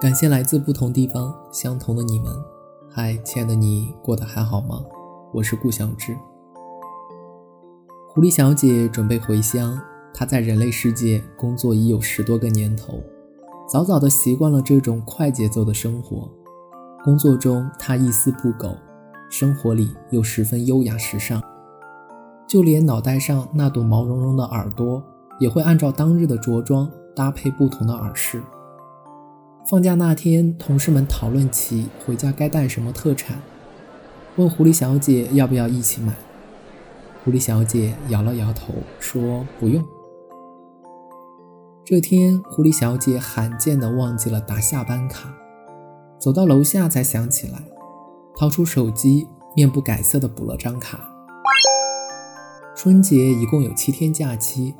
[0.00, 2.32] 感谢来自不同地方相同的你们。
[2.88, 4.82] 嗨，亲爱的你，过得还好吗？
[5.32, 6.16] 我是顾小志。
[8.08, 9.78] 狐狸小姐准备回乡，
[10.12, 12.94] 她在人类世界工作已有十多个年头，
[13.68, 16.28] 早早的习惯了这种快节奏的生活。
[17.04, 18.76] 工作中她一丝不苟，
[19.30, 21.40] 生活里又十分优雅时尚，
[22.48, 25.02] 就连脑袋上那朵毛茸茸的耳朵，
[25.40, 28.40] 也会按照当日的着装搭配不同的耳饰。
[29.68, 33.38] 放假那天，同事们讨论起回家该带什么特产，
[34.36, 36.14] 问狐狸小姐要不要一起买。
[37.24, 39.84] 狐狸小姐摇了摇头，说不用。
[41.84, 45.34] 这天，狐狸小姐罕见地忘记了打下班卡，
[46.18, 47.62] 走到楼下才想起来，
[48.38, 51.00] 掏出手机，面不改色地补了张卡。
[52.74, 54.74] 春节一共有七天假期，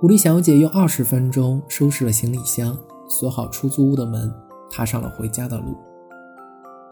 [0.00, 2.78] 狐狸小姐用二十分钟收拾了行李箱。
[3.08, 4.32] 锁好出租屋的门，
[4.70, 5.76] 踏上了回家的路。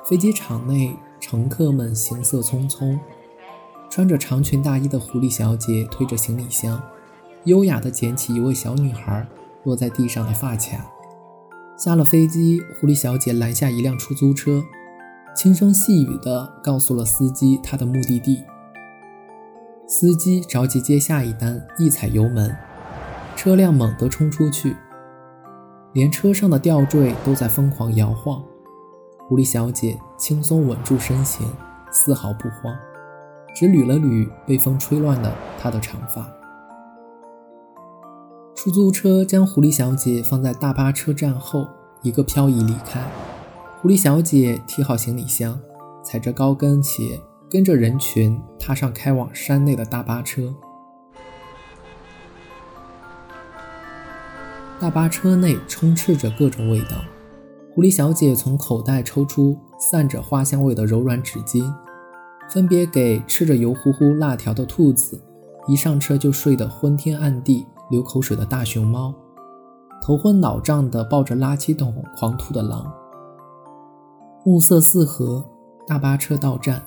[0.05, 2.99] 飞机场内，乘客们行色匆匆。
[3.89, 6.83] 穿着长裙大衣的狐狸小姐推着行李箱，
[7.45, 9.25] 优雅地捡起一位小女孩
[9.63, 10.91] 落在地上的发卡。
[11.79, 14.65] 下了飞机，狐狸小姐拦下一辆出租车，
[15.37, 18.43] 轻声细语地告诉了司机她的目的地。
[19.87, 22.57] 司机着急接下一单，一踩油门，
[23.37, 24.75] 车辆猛地冲出去。
[25.93, 28.43] 连车上的吊坠都在疯狂摇晃，
[29.29, 31.47] 狐狸小姐轻松稳住身形，
[31.91, 32.75] 丝毫不慌，
[33.55, 36.27] 只捋了捋被风吹乱的她的长发。
[38.55, 41.67] 出租车将狐狸小姐放在大巴车站后，
[42.03, 43.01] 一个漂移离开。
[43.81, 45.59] 狐狸小姐提好行李箱，
[46.03, 50.53] 踩着高跟鞋，跟着人群踏上开往山内的大巴车。
[54.79, 56.97] 大巴车内充斥着各种味道。
[57.75, 61.65] 狐狸小姐从口袋抽出散着花香味的柔软纸巾，
[62.51, 65.19] 分别给吃着油乎乎辣条的兔子，
[65.67, 69.15] 一上车就睡得昏天暗地、流口水的大熊猫，
[70.03, 72.93] 头昏脑胀的抱着垃圾桶狂吐的狼。
[74.45, 75.45] 暮色四合，
[75.87, 76.83] 大巴车到站，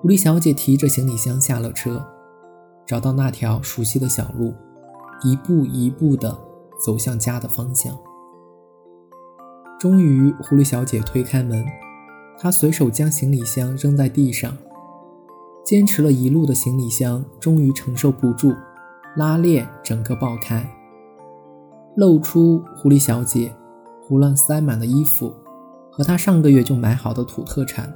[0.00, 2.04] 狐狸小姐提着行李箱下了车，
[2.86, 4.54] 找到那条熟悉的小路，
[5.24, 6.49] 一步一步的。
[6.84, 7.96] 走向家的方向。
[9.78, 11.64] 终于，狐狸小姐推开门，
[12.38, 14.56] 她随手将行李箱扔在地上。
[15.64, 18.54] 坚持了一路的行李箱终于承受不住，
[19.16, 20.68] 拉链整个爆开，
[21.96, 23.54] 露出狐狸小姐
[24.02, 25.32] 胡乱塞满的衣服
[25.92, 27.92] 和她上个月就买好的土特产。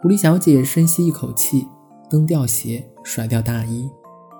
[0.00, 1.66] 狐狸小姐深吸一口气，
[2.08, 3.90] 蹬掉鞋，甩掉大衣，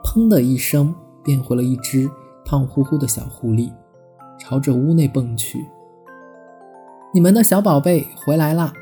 [0.05, 0.95] 砰的一声，
[1.25, 2.09] 变回了一只。
[2.49, 3.71] 胖乎乎的小狐狸
[4.41, 5.69] 朝着屋内蹦去。
[7.13, 8.73] 你们的小宝贝回来啦！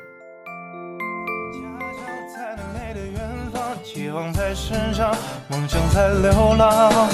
[5.49, 7.09] 梦想在流浪，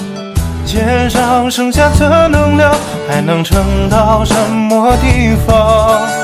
[0.66, 2.74] 肩上剩下的能量，
[3.08, 6.21] 还能撑到什么地方？